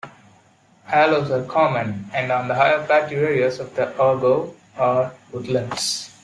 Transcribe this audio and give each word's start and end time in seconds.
Aloes 0.91 1.29
are 1.29 1.43
common, 1.45 2.09
and 2.11 2.31
on 2.31 2.47
the 2.47 2.55
higher 2.55 2.83
plateau 2.87 3.17
areas 3.17 3.59
of 3.59 3.75
the 3.75 3.85
Ogo 3.99 4.55
are 4.75 5.11
woodlands. 5.31 6.09